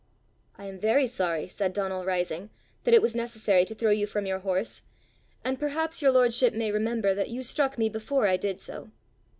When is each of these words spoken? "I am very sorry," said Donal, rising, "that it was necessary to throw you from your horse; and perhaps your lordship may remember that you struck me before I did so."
"I 0.57 0.65
am 0.65 0.79
very 0.79 1.05
sorry," 1.05 1.45
said 1.45 1.73
Donal, 1.73 2.03
rising, 2.05 2.49
"that 2.85 2.93
it 2.95 3.03
was 3.03 3.13
necessary 3.13 3.65
to 3.65 3.75
throw 3.75 3.91
you 3.91 4.07
from 4.07 4.25
your 4.25 4.39
horse; 4.39 4.81
and 5.45 5.59
perhaps 5.59 6.01
your 6.01 6.09
lordship 6.09 6.55
may 6.55 6.71
remember 6.71 7.13
that 7.13 7.29
you 7.29 7.43
struck 7.43 7.77
me 7.77 7.87
before 7.87 8.25
I 8.27 8.35
did 8.35 8.59
so." 8.59 8.89